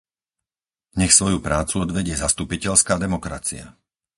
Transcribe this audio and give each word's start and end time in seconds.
Nech 0.99 1.13
svoju 1.19 1.39
prácu 1.47 1.75
odvedie 1.85 2.15
zastupiteľská 2.23 2.93
demokracia! 3.05 3.65